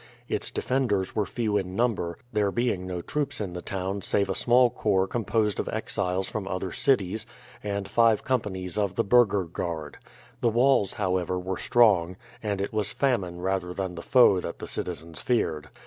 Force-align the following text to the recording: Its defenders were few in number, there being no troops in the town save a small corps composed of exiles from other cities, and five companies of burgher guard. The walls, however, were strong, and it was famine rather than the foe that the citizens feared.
Its 0.27 0.49
defenders 0.49 1.15
were 1.15 1.27
few 1.27 1.57
in 1.57 1.75
number, 1.75 2.17
there 2.33 2.49
being 2.49 2.87
no 2.87 3.01
troops 3.03 3.39
in 3.39 3.53
the 3.53 3.61
town 3.61 4.01
save 4.01 4.31
a 4.31 4.33
small 4.33 4.71
corps 4.71 5.05
composed 5.05 5.59
of 5.59 5.69
exiles 5.69 6.27
from 6.27 6.47
other 6.47 6.71
cities, 6.71 7.27
and 7.61 7.87
five 7.87 8.23
companies 8.23 8.79
of 8.79 8.95
burgher 8.95 9.43
guard. 9.43 9.97
The 10.39 10.49
walls, 10.49 10.93
however, 10.93 11.37
were 11.37 11.57
strong, 11.59 12.17
and 12.41 12.59
it 12.61 12.73
was 12.73 12.91
famine 12.91 13.41
rather 13.41 13.75
than 13.75 13.93
the 13.93 14.01
foe 14.01 14.39
that 14.39 14.57
the 14.57 14.65
citizens 14.65 15.21
feared. 15.21 15.69